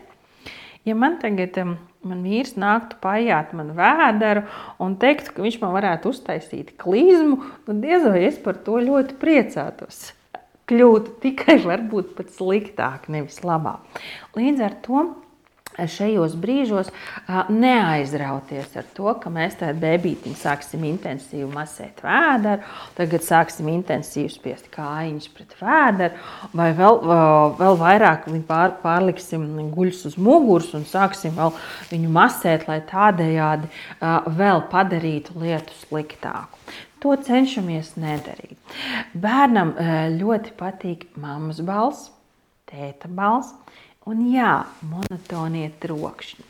Ja 0.84 0.94
man 0.94 1.14
tagad 1.16 1.56
um, 1.62 1.78
man 2.08 2.22
vīrs 2.26 2.54
nāktu 2.60 2.98
paiet 3.02 3.54
man 3.56 3.72
vēderu 3.76 4.44
un 4.82 4.96
teiktu, 5.00 5.34
ka 5.34 5.44
viņš 5.44 5.58
man 5.62 5.74
varētu 5.76 6.12
uztaisīt 6.14 6.74
klizmu, 6.80 7.40
tad 7.66 7.80
diez 7.84 8.06
vai 8.06 8.26
es 8.28 8.38
par 8.42 8.60
to 8.66 8.78
ļoti 8.84 9.18
priecātos. 9.20 10.12
Kļūtu 10.70 11.18
tikai 11.20 11.58
varbūt 11.60 12.14
pat 12.16 12.30
sliktāk, 12.32 13.10
nevis 13.12 13.42
labāk. 13.44 14.00
Līdz 14.38 14.64
ar 14.64 14.78
to 14.84 15.02
šajos 15.78 16.34
brīžos 16.38 16.90
neaizrauties 17.50 18.76
ar 18.78 18.86
to, 18.96 19.10
ka 19.20 19.32
mēs 19.32 19.58
tādā 19.60 19.74
bērnītim 19.82 20.36
sāksim 20.38 20.84
intensīvi 20.88 21.48
masēt 21.50 22.02
vēdru, 22.04 22.60
tagad 22.98 23.26
sāksim 23.26 23.70
intensīvi 23.72 24.32
spiest 24.32 24.70
kājiņus 24.74 25.28
pret 25.34 25.56
vēdru, 25.60 26.10
vai 26.54 26.70
vēl, 26.78 27.00
vēl 27.58 27.78
vairāk 27.80 28.28
viņu 28.30 28.46
pār, 28.48 28.76
pārliksim 28.84 29.46
guļus 29.74 30.04
uz 30.12 30.18
muguras 30.20 30.72
un 30.78 30.86
sāksim 30.88 31.38
viņu 31.90 32.14
masēt, 32.14 32.68
lai 32.70 32.80
tādējādi 32.88 33.70
vēl 34.38 34.66
padarītu 34.72 35.38
lietu 35.42 35.78
sliktāku. 35.84 36.60
To 37.04 37.12
cenšamies 37.20 37.98
nedarīt. 38.00 38.56
Bērnam 39.12 39.74
ļoti 40.16 40.54
patīk 40.56 41.10
mammas 41.20 41.58
balss, 41.60 42.08
tēta 42.70 43.10
balss. 43.12 43.52
Un 44.04 44.18
jā, 44.28 44.66
monotonie 44.84 45.70
trokšņi. 45.80 46.42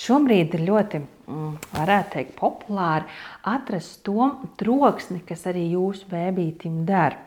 Šobrīd 0.00 0.54
ir 0.56 0.62
ļoti, 0.64 1.00
mm, 1.28 1.50
varētu 1.74 2.14
teikt, 2.14 2.30
populāri 2.38 3.04
atrast 3.44 3.98
to 4.06 4.30
troksni, 4.56 5.18
kas 5.28 5.44
arī 5.50 5.66
jūsu 5.74 6.08
bērnītim 6.08 6.86
der. 6.88 7.18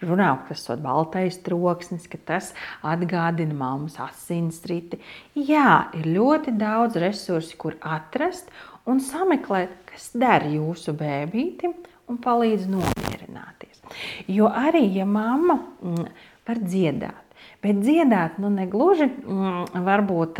Runā, 0.00 0.30
ka 0.40 0.54
tas 0.54 0.64
ir 0.72 0.80
baltais 0.80 1.36
troksnis, 1.44 2.08
ka 2.08 2.16
tas 2.16 2.54
atgādina 2.80 3.52
mammas 3.52 3.98
asinsriti. 4.00 5.02
Jā, 5.34 5.90
ir 5.92 6.08
ļoti 6.16 6.56
daudz 6.56 6.96
resursu, 6.96 7.58
kur 7.60 7.76
atrast 7.82 8.48
un 8.86 9.04
sameklēt, 9.04 9.76
kas 9.92 10.10
der 10.16 10.48
jūsu 10.48 10.96
bērnītim 10.96 11.76
un 12.08 12.24
palīdz 12.24 12.70
nomierināties. 12.72 13.84
Jo 14.32 14.48
arī, 14.48 14.86
ja 14.96 15.04
mamma 15.04 15.60
mm, 15.60 16.10
var 16.48 16.64
dziedāt, 16.64 17.25
Bet 17.66 17.82
dziedāt, 17.82 18.38
nu, 18.38 18.50
ne 18.52 18.68
gluži 18.70 19.08
mm, 19.10 19.82
varbūt 19.86 20.38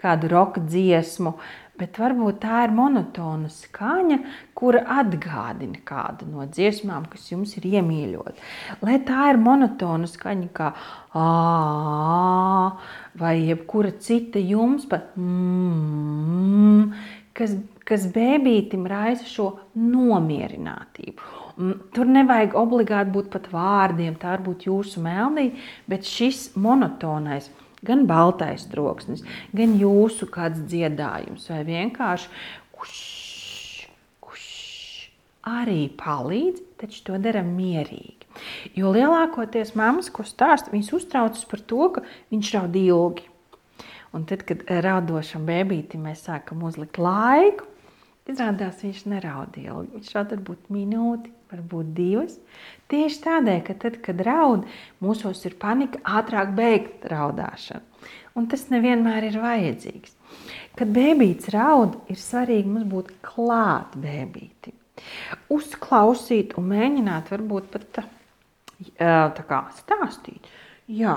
kādu 0.00 0.30
roka 0.32 0.62
dziesmu, 0.64 1.36
bet 1.78 2.00
varbūt 2.02 2.40
tā 2.42 2.64
ir 2.66 2.72
monotona 2.74 3.50
skaņa, 3.52 4.18
kura 4.58 4.80
atgādina 4.98 5.78
kādu 5.86 6.26
no 6.32 6.46
dziesmām, 6.50 7.06
kas 7.12 7.28
jums 7.30 7.54
ir 7.60 7.68
iemīļota. 7.70 8.34
Lai 8.82 8.98
tā 9.06 9.28
ir 9.30 9.38
monotona 9.42 10.10
skaņa, 10.10 10.48
kā 10.58 10.72
ā, 11.14 11.28
vai 13.22 13.34
jebkura 13.44 13.94
cita 14.02 14.42
jums, 14.42 14.88
pat 14.90 15.14
mm, 15.14 16.90
kas, 17.38 17.54
kas 17.86 18.10
bērnītim 18.14 18.88
raisa 18.90 19.28
šo 19.30 19.52
nomierinātību. 19.78 21.34
Tur 21.58 22.06
nevajag 22.06 22.52
obligāti 22.54 23.10
būt 23.16 23.32
pat 23.32 23.48
vārdiem, 23.50 24.14
tā 24.14 24.36
var 24.36 24.44
būt 24.46 24.68
jūsu 24.68 25.02
melnī, 25.02 25.48
bet 25.90 26.06
šis 26.06 26.52
monotonais 26.54 27.48
gan 27.86 28.04
baltais 28.06 28.66
troksnis, 28.70 29.24
gan 29.54 29.74
jūsu 29.78 30.28
kāds 30.30 30.62
dziedājums, 30.70 31.48
vai 31.50 31.64
vienkārši 31.66 32.30
kušs, 32.78 33.88
kušs, 34.22 35.08
arī 35.46 35.88
palīdz, 35.98 36.62
taču 36.78 37.02
to 37.08 37.18
dara 37.22 37.42
mierīgi. 37.46 38.14
Jo 38.78 38.92
lielākoties 38.94 39.74
mammas, 39.78 40.12
ko 40.14 40.22
stāsta, 40.26 40.70
viņas 40.74 40.94
uztraucas 40.94 41.42
par 41.50 41.64
to, 41.66 41.88
ka 41.96 42.04
viņš 42.30 42.52
raud 42.54 42.78
ilgi. 42.78 43.26
Un 44.14 44.24
tad, 44.28 44.46
kad 44.48 44.62
raudošam 44.86 45.42
bērnītim 45.48 46.06
mēs 46.06 46.22
sākam 46.28 46.62
uzlikt 46.64 47.00
laiku, 47.02 47.66
izrādās 48.28 48.82
viņš 48.84 49.04
neraud 49.10 49.56
ilgi. 49.60 49.94
Viņš 49.96 50.14
raud 50.16 50.32
varbūt 50.34 50.70
minūti, 50.74 51.32
varbūt 51.52 51.92
divas. 51.96 52.36
Tieši 52.92 53.22
tādēļ, 53.24 53.60
ka 53.66 53.76
tad, 53.84 53.98
kad 54.04 54.20
raud, 54.26 54.66
mūsos 55.04 55.44
ir 55.48 55.56
panika, 55.60 56.00
ātrāk 56.04 56.52
beigt 56.56 57.06
raudāšanu. 57.08 57.84
Un 58.38 58.46
tas 58.50 58.68
nevienmēr 58.70 59.30
ir 59.30 59.40
vajadzīgs. 59.42 60.14
Kad 60.78 60.92
bērns 60.94 61.48
raud, 61.50 61.96
ir 62.12 62.20
svarīgi 62.20 62.70
mums 62.70 62.90
būt 62.92 63.10
klāt 63.24 63.96
bērnītim. 63.98 64.76
Uzklausīt 65.54 66.54
un 66.58 66.68
mēģināt, 66.70 67.32
varbūt 67.34 67.72
pat 67.72 67.88
tā, 67.96 68.04
tā 68.98 69.48
kā 69.48 69.64
stāstīt. 69.78 70.46
Jā, 70.86 71.16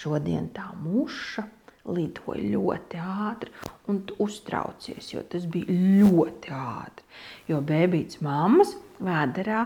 šodien 0.00 0.50
tā 0.54 0.66
muša 0.82 1.46
lidoja 1.94 2.42
ļoti 2.54 3.00
ātri, 3.02 3.52
un 3.88 4.02
uztraucies, 4.22 5.12
jo 5.14 5.22
tas 5.30 5.46
bija 5.50 5.72
ļoti 5.72 6.52
ātri. 6.54 7.06
Jo 7.48 7.62
bērns 7.64 8.20
mammas 8.24 8.74
vēderā 9.00 9.64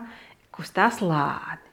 kustās 0.54 1.00
lādi. 1.02 1.68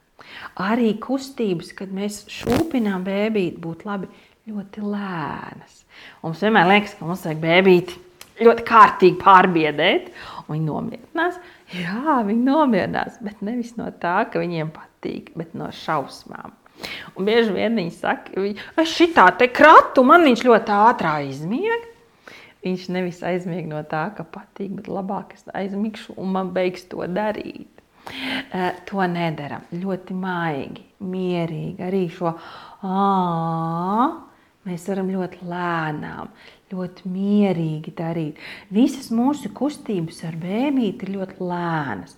Arī 0.60 0.92
kustības, 1.00 1.72
kad 1.76 1.92
mēs 1.94 2.22
šūpinām 2.30 3.04
bērnīti, 3.06 3.60
būtu 3.62 3.88
labi 3.88 4.10
ļoti 4.50 4.84
lēnas. 4.84 5.82
Mums 6.22 6.44
vienmēr 6.44 6.68
liekas, 6.74 6.94
ka 6.98 7.08
mums 7.08 7.24
vajag 7.26 7.42
bērnīti 7.42 7.98
ļoti 8.44 8.64
kārtīgi 8.68 9.18
pārbiedēt, 9.20 10.12
un 10.46 10.54
viņi 10.54 10.66
nomierinās. 10.68 11.40
Jā, 11.76 12.20
viņi 12.26 12.46
nomierinās, 12.46 13.20
bet 13.24 13.42
nevis 13.46 13.76
no 13.78 13.90
tā, 14.02 14.22
ka 14.30 14.42
viņiem 14.42 14.72
patīk, 14.74 15.32
bet 15.38 15.54
no 15.58 15.70
šausmām. 15.74 16.56
Un 17.14 17.28
bieži 17.28 17.54
vien 17.54 17.78
viņi 17.78 17.94
saka, 17.96 18.48
ka 18.76 18.86
šitā 18.88 19.26
te 19.38 19.50
kratu 19.52 20.04
man 20.06 20.26
viņš 20.28 20.44
ļoti 20.46 20.76
ātrā 20.76 21.18
izmiega. 21.28 21.86
Viņš 22.60 22.88
nevis 22.92 23.22
aizmieg 23.24 23.68
no 23.68 23.80
tā, 23.88 24.10
ka 24.16 24.24
patīk, 24.28 24.74
bet 24.76 24.88
labāk 24.92 25.32
es 25.36 25.46
aizmigšu 25.56 26.18
un 26.20 26.34
man 26.34 26.50
beigs 26.56 26.84
to 26.90 27.06
darīt. 27.08 27.70
Uh, 28.50 28.72
to 28.88 29.04
nedara 29.08 29.60
ļoti 29.72 30.16
maigi, 30.16 30.84
mierīgi. 31.04 31.78
Arī 31.84 32.02
šo 32.12 32.32
ā, 32.34 34.06
mēs 34.68 34.86
varam 34.90 35.12
ļoti 35.14 35.44
lēnām, 35.48 36.32
ļoti 36.72 37.12
mierīgi 37.12 37.94
darīt. 37.96 38.40
Visas 38.72 39.10
mūsu 39.14 39.52
kustības 39.56 40.22
ar 40.28 40.36
bērnīti 40.40 41.06
ir 41.06 41.14
ļoti 41.18 41.38
lēnas, 41.52 42.16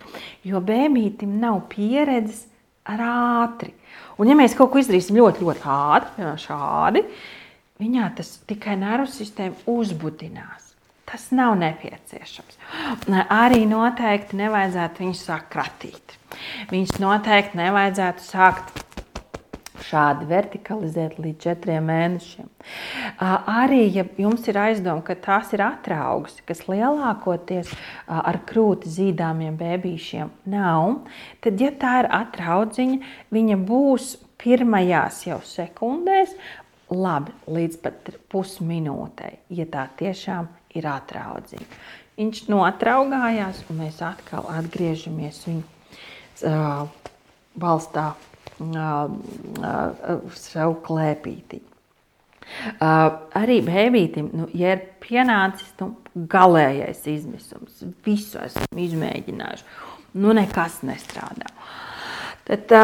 jo 0.48 0.62
bērnītim 0.72 1.38
nav 1.42 1.64
pieredzes 1.72 2.46
ātri. 2.88 3.72
Un, 4.18 4.28
ja 4.30 4.36
mēs 4.38 4.56
kaut 4.58 4.72
ko 4.72 4.82
izdarīsim 4.82 5.16
ļoti, 5.18 5.44
ļoti 5.46 5.64
ātri, 5.72 6.12
piemēram, 6.16 6.40
šādi, 6.42 7.04
viņā 7.82 8.10
tas 8.18 8.34
tikai 8.48 8.76
nervu 8.80 9.08
sistēmu 9.10 9.78
uzbudinās. 9.78 10.72
Tas 11.08 11.28
nav 11.34 11.56
nepieciešams. 11.60 12.56
Arī 13.32 13.64
noteikti 13.68 14.38
nevajadzētu 14.38 15.02
viņus 15.02 15.24
sakratīt. 15.28 16.16
Viņus 16.70 16.96
noteikti 17.02 17.58
nevajadzētu 17.60 18.24
sākt 18.24 18.81
šādi 19.92 20.26
vertikalizēt 20.30 21.18
līdz 21.20 21.40
četriem 21.44 21.86
mēnešiem. 21.90 22.48
Arī, 23.20 23.84
ja 23.92 24.06
jums 24.20 24.48
ir 24.48 24.58
aizdoma, 24.62 25.04
ka 25.06 25.16
tās 25.20 25.52
ir 25.52 25.64
atraugas, 25.66 26.38
kas 26.48 26.64
lielākoties 26.70 27.70
ar 28.08 28.40
krūti 28.48 28.90
zīdāmiem 28.92 29.58
bērniem 29.60 30.32
nav, 30.52 31.02
tad, 31.44 31.60
ja 31.60 31.72
tā 31.76 31.98
ir 32.02 32.10
atraudziņa, 32.22 33.14
viņa 33.34 33.60
būs 33.68 34.16
pirmajās 34.42 35.22
jau 35.28 35.38
sekundēs, 35.46 36.34
labi, 36.92 37.32
līdz 37.48 37.78
pat 37.82 38.10
pusminūtei, 38.32 39.38
ja 39.54 39.66
tā 39.70 39.86
tiešām 40.00 40.50
ir 40.76 40.88
atraudzīga. 40.88 41.68
Viņš 42.20 42.42
notraugājās, 42.52 43.62
un 43.72 43.80
mēs 43.80 44.02
atkal 44.04 44.44
atgriežamies 44.52 45.40
viņa 45.48 45.62
uh, 45.64 46.84
balstā 47.56 48.10
savu 50.38 50.78
klēpīti. 50.86 51.62
Arī 52.82 53.60
bērnam, 53.64 54.28
nu, 54.36 54.48
ja 54.56 54.74
ir 54.76 54.84
pienācis 55.02 55.72
nu, 55.80 55.92
galīgais 56.14 57.04
izmisums, 57.08 57.82
visu 58.04 58.40
esam 58.42 58.78
izmēģinājuši, 58.78 59.66
nu 60.20 60.34
nekas 60.36 60.82
nestrādā. 60.86 61.48
Tad, 62.48 62.74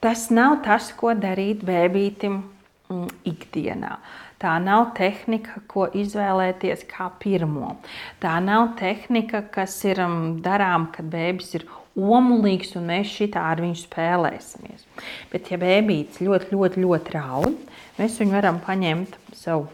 tas 0.00 0.28
nav 0.32 0.60
tas, 0.64 0.92
ko 0.96 1.12
darīt 1.18 1.64
bērnam 1.66 2.40
mm, 2.88 3.10
ikdienā. 3.28 3.96
Tā 4.40 4.58
nav 4.60 4.90
tehnika, 4.96 5.62
ko 5.68 5.86
izvēlēties 5.96 6.84
kā 6.90 7.08
pirmo. 7.20 7.78
Tā 8.20 8.36
nav 8.44 8.74
tehnika, 8.80 9.46
kas 9.52 9.78
ir 9.88 10.02
mm, 10.04 10.38
darām, 10.44 10.90
kad 10.92 11.08
bērns 11.12 11.54
ir 11.56 11.64
omulīgs, 11.96 12.74
un 12.76 12.90
mēs 12.92 13.12
šitā 13.16 13.42
ar 13.52 13.62
viņu 13.64 13.80
spēlēsimies. 13.80 14.86
Bet, 15.32 15.50
ja 15.52 15.60
bērns 15.60 16.20
ļoti, 16.20 16.52
ļoti, 16.52 16.82
ļoti 16.84 17.14
raud, 17.16 17.60
mēs 18.00 18.18
viņu 18.20 18.36
varam 18.36 18.60
paņemt 18.64 19.16
sev. 19.36 19.68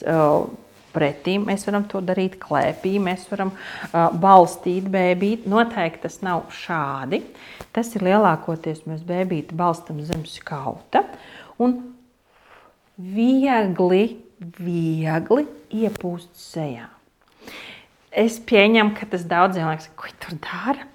sev 0.00 0.48
pretī. 0.96 1.36
Mēs 1.42 1.66
varam 1.68 1.84
to 1.90 2.00
darīt 2.04 2.38
klēpī, 2.40 2.96
mēs 3.02 3.26
varam 3.28 3.52
uh, 3.52 4.08
balstīt 4.16 4.88
bērnu. 4.92 5.44
Noteikti 5.52 6.06
tas 6.06 6.20
nav 6.24 6.46
šādi. 6.54 7.22
Tas 7.76 7.92
ir 7.96 8.06
lielākoties 8.06 8.86
mēs 8.88 9.04
bērnu 9.06 9.56
balstam 9.56 10.00
zem 10.06 10.24
skauta 10.28 11.04
un 11.60 11.76
viegli, 12.96 14.16
viegli 14.60 15.46
iepūst 15.84 16.32
sejā. 16.40 16.88
Es 18.16 18.38
pieņemu, 18.40 18.94
ka 18.96 19.08
tas 19.12 19.26
daudziem 19.28 19.68
liekas, 19.68 19.90
ko 19.98 20.08
tur 20.22 20.38
dara. 20.40 20.86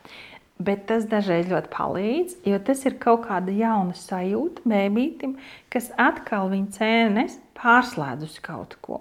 Bet 0.61 0.83
tas 0.89 1.05
dažreiz 1.09 1.47
ļoti 1.49 1.69
palīdz, 1.73 2.33
jo 2.45 2.57
tas 2.61 2.83
ir 2.85 2.97
kaut 3.01 3.23
kāda 3.25 3.53
jauna 3.55 3.95
sajūta 3.97 4.65
bērnam, 4.67 5.37
kas 5.73 5.87
atkal 5.97 6.51
viņa 6.51 6.75
cēnes 6.75 7.37
pārslēdz 7.57 8.27
uz 8.27 8.35
kaut 8.43 8.75
ko. 8.83 8.99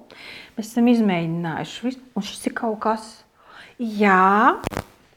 Mēs 0.56 0.70
esam 0.70 0.88
izmēģinājuši, 0.92 1.92
un 2.16 2.24
šis 2.24 2.48
ir 2.48 2.54
kaut 2.56 2.78
kas. 2.84 3.10
Jā, 3.80 4.60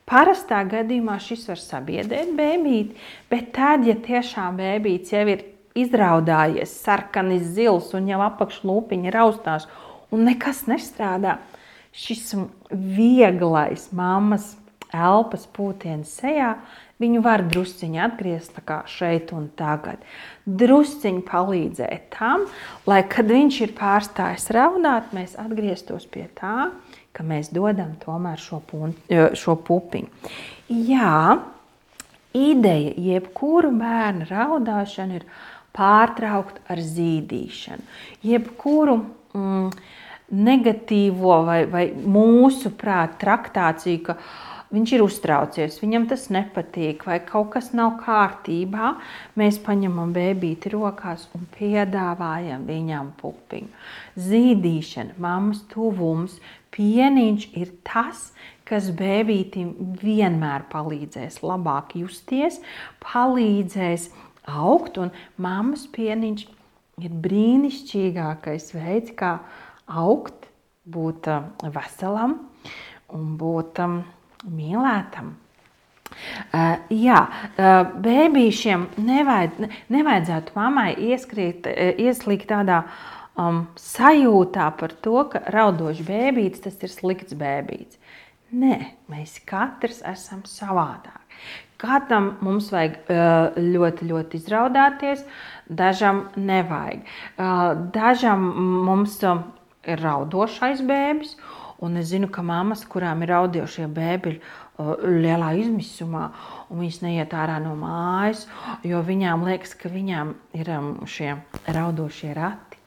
parastā 0.10 0.64
gadījumā 0.72 1.20
šis 1.24 1.46
var 1.52 1.62
sabiedrēt 1.62 2.34
bērnīti, 2.36 2.98
bet 3.32 3.54
tad, 3.56 3.88
ja 3.88 3.96
tiešām 3.96 4.60
bērnītis 4.60 5.16
jau 5.16 5.24
ir 5.36 5.46
izraudājies, 5.80 6.74
sarkanis, 6.84 7.54
zils 7.56 7.94
un 7.98 8.10
jau 8.12 8.20
apakšlūpiņa 8.26 9.14
raustās, 9.16 9.70
un 10.14 10.28
nekas 10.28 10.66
nestrādā, 10.70 11.38
šis 11.94 12.34
vieglais 12.72 13.88
mammas 13.96 14.54
elpas 14.94 15.46
pūtiens 15.54 16.10
sejā, 16.20 16.54
viņu 17.02 17.22
var 17.26 17.44
drusciņi 17.50 18.02
atgriezt 18.06 18.60
šeit 18.90 19.34
un 19.36 19.50
tagad. 19.60 20.02
Drusciņi 20.46 21.24
palīdzēt 21.28 22.10
tam, 22.18 22.46
lai 22.90 23.02
kad 23.10 23.32
viņš 23.32 23.62
ir 23.66 23.76
pārstājis 23.78 24.50
raudāt, 24.56 25.14
mēs 25.16 25.36
atgrieztos 25.40 26.06
pie 26.12 26.28
tā, 26.40 26.70
ka 27.14 27.26
mēs 27.26 27.52
dodam 27.54 27.96
tomēr 28.02 28.40
šo, 28.42 28.62
pun, 28.66 28.96
šo 29.10 29.58
pupiņu. 29.68 30.32
Jā, 30.70 31.40
ideja 32.34 32.94
jebkuru 32.98 33.74
bērnu 33.78 34.30
raudāšanu 34.30 35.20
ir 35.20 35.28
pārtraukt 35.74 36.62
ar 36.70 36.82
zīdīšanu. 36.82 37.86
Jebkuru 38.26 38.98
mm, 39.34 39.70
negatīvo 40.34 41.38
vai, 41.46 41.60
vai 41.70 41.86
mūsu 41.94 42.74
prāta 42.78 43.20
traktāciju, 43.22 44.02
ka 44.08 44.18
viņš 44.74 44.94
ir 44.96 45.04
uztraucies, 45.06 45.78
viņam 45.82 46.08
tas 46.10 46.28
nepatīk, 46.34 47.06
vai 47.08 47.20
kaut 47.26 47.54
kas 47.56 47.72
nav 47.78 47.96
kārtībā, 48.02 48.96
mēs 49.40 49.60
paņemam 49.64 50.14
bērnu 50.16 50.74
rokās 50.74 51.28
un 51.38 51.46
piedāvājam 51.56 52.66
viņam 52.70 53.14
pupiņu. 53.22 53.70
Zīdīšana, 54.28 55.18
mammas 55.22 55.64
tuvums, 55.72 56.40
pieniņš 56.74 57.48
ir 57.60 57.74
tas, 57.86 58.32
kas 58.68 58.90
bērnam 58.98 59.74
vienmēr 60.02 60.66
palīdzēs 60.72 61.42
labāk 61.46 61.96
justies, 62.00 62.60
palīdzēs 63.04 64.10
augt, 64.50 64.98
un 64.98 65.14
mammas 65.38 65.86
pieniņš 65.94 66.48
ir 67.04 67.14
brīnišķīgākais 67.26 68.74
veids, 68.76 69.14
kā 69.18 69.38
augt, 69.88 70.50
būt 70.84 71.30
veselam 71.74 72.36
un 73.14 73.38
būt 73.40 73.80
mīlētam. 74.50 75.34
Uh, 76.54 76.78
jā, 76.94 77.20
uh, 77.58 77.90
bērniem 78.04 78.86
nevajad, 79.02 79.68
nevajadzētu 79.94 80.56
mammai 80.58 80.92
ieskrīt, 81.10 81.68
uh, 81.70 81.92
ieslīgt 81.98 82.50
tādā 82.52 82.84
um, 83.40 83.64
sajūtā 83.80 84.70
par 84.80 84.94
to, 85.04 85.24
ka 85.32 85.42
raudošs 85.54 86.04
bērns 86.08 86.64
tas 86.66 86.78
ir 86.86 86.94
slikts 86.94 87.38
bērns. 87.40 87.98
Nē, 88.54 88.78
mēs 89.10 89.40
katrs 89.50 90.04
esam 90.06 90.44
savādāk. 90.46 91.22
Kādam 91.82 92.36
mums 92.46 92.70
vajag 92.72 93.10
ļoti, 93.58 94.06
ļoti 94.08 94.38
izraudāties, 94.40 95.24
dažam 95.68 96.28
nevajag. 96.38 97.02
Dažam 97.92 98.46
mums 98.86 99.18
ir 99.26 100.00
raudošais 100.06 100.86
bērns, 100.88 101.34
Un 101.84 101.98
es 101.98 102.12
zinu, 102.12 102.30
ka 102.32 102.44
mammas, 102.46 102.84
kurām 102.90 103.24
ir 103.26 103.34
audiošie 103.36 103.88
bēgļi, 103.92 104.38
lielā 105.04 105.54
izmisumā, 105.62 106.28
un 106.70 106.82
viņas 106.82 107.02
neiet 107.04 107.34
ārā 107.38 107.60
no 107.64 107.74
mājas, 107.78 108.46
jo 108.88 109.02
viņām 109.06 109.46
liekas, 109.48 109.76
ka 109.78 109.92
viņām 109.94 110.34
ir 110.58 110.72
šie 111.10 111.36
raudošie 111.68 112.34
rati. 112.38 112.80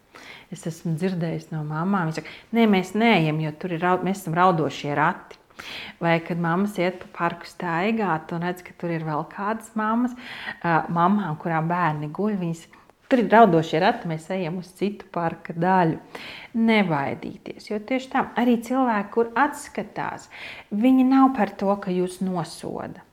Es 0.54 0.62
esmu 0.66 0.94
dzirdējis 0.98 1.50
no 1.50 1.64
mamām, 1.66 2.08
viņas 2.08 2.20
saka, 2.20 2.34
nē, 2.54 2.68
mēs 2.70 2.94
neejam, 2.98 3.42
jo 3.42 3.52
tur 3.58 3.74
ir 3.76 3.86
mēs 4.06 4.22
esam 4.22 4.38
raudošie 4.38 4.94
rati. 4.98 5.38
Vai 6.02 6.18
kad 6.20 6.36
mammas 6.36 6.74
iet 6.76 6.98
pa 7.00 7.06
parku 7.16 7.48
staigāt 7.48 8.34
un 8.36 8.44
redz, 8.44 8.60
ka 8.62 8.74
tur 8.76 8.92
ir 8.92 9.06
vēl 9.06 9.24
kādas 9.32 9.70
mammas, 9.78 10.12
mamām, 10.62 11.38
kurām 11.40 11.70
bērni 11.70 12.10
guļ, 12.12 12.36
viņas 12.42 12.66
Tur 13.06 13.22
ir 13.22 13.28
raudošie 13.30 13.78
rati, 13.82 14.08
mēs 14.10 14.26
ejam 14.34 14.58
uz 14.58 14.72
citu 14.78 15.06
parka 15.14 15.54
daļu. 15.54 16.00
Nebaidīties, 16.58 17.68
jo 17.70 17.78
tieši 17.78 18.10
tā 18.12 18.24
arī 18.40 18.56
cilvēki, 18.66 19.12
kur 19.14 19.30
atskatās, 19.38 20.26
viņi 20.74 21.04
nav 21.06 21.30
par 21.36 21.52
to, 21.60 21.70
ka 21.82 21.94
jūs 21.94 22.18
nosoda. 22.24 23.04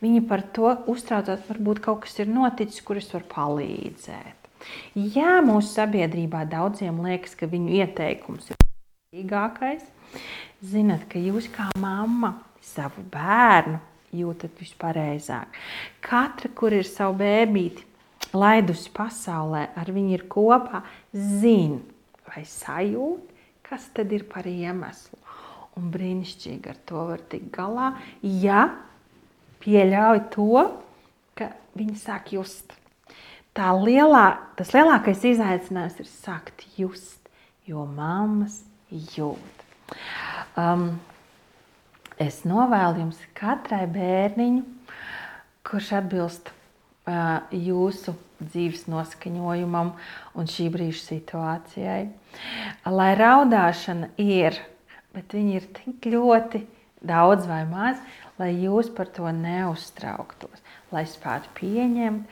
Viņi 0.00 0.22
par 0.28 0.44
to 0.56 0.72
uztraucās, 0.88 1.44
varbūt 1.48 1.82
kaut 1.84 2.04
kas 2.06 2.18
ir 2.22 2.32
noticis, 2.32 2.80
kuris 2.86 3.10
var 3.12 3.26
palīdzēt. 3.28 4.50
Jā, 4.94 5.40
mūsu 5.44 5.72
sabiedrībā 5.74 6.44
daudziem 6.48 7.02
liekas, 7.04 7.34
ka 7.36 7.48
viņu 7.50 7.76
ieteikums 7.82 8.52
ir 8.52 8.60
svarīgākais. 8.60 9.84
Zinat, 10.62 11.08
ka 11.10 11.20
jūs 11.20 11.48
kā 11.52 11.68
mamma 11.82 12.36
savu 12.62 13.02
bērnu 13.12 13.80
jūtat 14.16 14.60
vispareizāk. 14.60 15.56
Katra, 16.04 16.52
kur 16.54 16.76
ir 16.76 16.86
savu 16.86 17.18
bērnīti, 17.22 17.88
laidusi 18.36 18.90
pasaulē, 18.94 19.68
ar 19.76 19.90
viņu 19.92 20.16
ir 20.16 20.26
kopā, 20.30 20.82
zina 21.12 21.80
vai 22.28 22.44
sajūt, 22.48 23.28
kas 23.66 23.88
tad 23.94 24.12
ir 24.12 24.26
par 24.30 24.48
iemeslu. 24.48 25.18
Un 25.80 25.88
brīnišķīgi 25.92 26.68
ar 26.68 26.78
to 26.88 27.06
var 27.08 27.22
tikt 27.32 27.48
galā, 27.54 27.92
ja 28.20 28.66
pieļauj 29.62 30.20
to, 30.34 30.66
ka 31.38 31.52
viņi 31.78 31.96
sāk 32.00 32.34
just. 32.36 32.74
Tā 33.56 33.70
lielā, 33.76 34.26
tas 34.56 34.72
lielākais 34.72 35.24
izaicinājums 35.28 35.98
ir 36.00 36.08
sākt 36.08 36.66
just, 36.76 37.20
jo 37.68 37.84
mammas 37.88 38.62
jūt. 38.90 39.64
Um, 40.56 41.00
es 42.20 42.42
novēlu 42.48 43.04
jums 43.04 43.20
katrai 43.36 43.84
bērniņu, 43.92 44.64
kurš 45.68 45.92
atbilst 46.00 46.52
jūsu 47.06 48.14
dzīves 48.42 48.86
noskaņojumam 48.90 49.92
un 50.38 50.50
šī 50.50 50.68
brīža 50.74 51.02
situācijai. 51.08 52.02
Lai 52.86 53.10
raudāšana 53.18 54.12
ir, 54.22 54.58
bet 55.14 55.34
viņi 55.34 55.56
ir 55.58 55.68
tik 55.76 56.10
ļoti 56.12 56.62
daudz 57.02 57.46
vai 57.50 57.64
maz, 57.66 57.98
lai 58.38 58.52
jūs 58.62 58.90
par 58.94 59.10
to 59.14 59.30
neuztrauktos, 59.34 60.62
lai 60.94 61.04
spētu 61.10 61.50
pieņemt, 61.58 62.26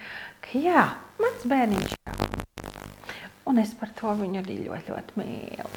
ka 0.47 0.63
jā, 0.63 0.87
mans 1.21 1.47
bērniņš 1.51 1.97
raud. 2.07 2.37
Un 3.51 3.59
es 3.59 3.73
par 3.75 3.91
to 3.99 4.15
viņu 4.15 4.45
arī 4.45 4.61
ļoti, 4.69 4.93
ļoti 4.95 5.19
mīlu. 5.19 5.71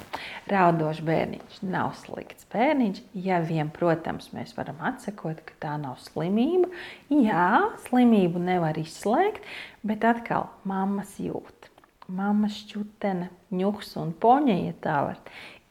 Raudošs 0.52 1.02
bērniņš 1.08 1.60
nav 1.64 1.94
slikts 2.02 2.48
bērniņš. 2.52 3.02
Ja 3.26 3.40
vien, 3.46 3.70
protams, 3.74 4.30
mēs 4.36 4.56
varam 4.58 4.82
atsakot, 4.84 5.40
ka 5.48 5.58
tā 5.64 5.74
nav 5.82 6.00
slimība. 6.04 6.72
Jā, 7.14 7.72
slimību 7.88 8.42
nevar 8.44 8.80
izslēgt, 8.82 9.46
bet 9.88 10.04
atkal 10.08 10.50
mammas 10.68 11.16
jūt. 11.22 11.70
Mammas 12.12 12.58
šķutene, 12.66 13.30
ņuks 13.56 13.94
un 14.02 14.12
poņa, 14.20 14.58
ja 14.68 14.74
tā 14.84 14.98
var, 15.08 15.22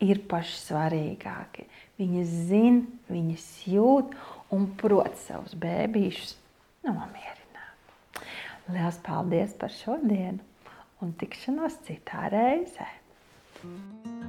ir 0.02 0.22
paši 0.30 0.56
svarīgākie. 0.62 1.66
Viņas 2.00 2.32
zina, 2.48 2.87
viņas 3.12 3.50
jūt 3.68 4.16
un 4.52 4.70
prot 4.80 5.20
savus 5.26 5.52
bērnīšus 5.61 6.38
nomierināt. 6.88 8.24
Lielas 8.72 8.96
paldies 9.04 9.52
par 9.61 9.74
šodienu! 9.74 10.40
un 11.02 11.12
tikšanos 11.18 11.80
citā 11.87 12.28
reizē. 12.32 12.87
Mm. 13.66 14.21